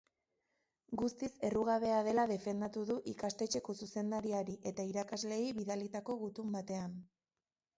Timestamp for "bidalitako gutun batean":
5.61-6.99